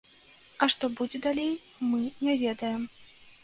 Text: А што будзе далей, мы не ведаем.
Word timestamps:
А 0.61 0.67
што 0.75 0.89
будзе 1.01 1.21
далей, 1.27 1.53
мы 1.93 2.03
не 2.25 2.33
ведаем. 2.49 2.93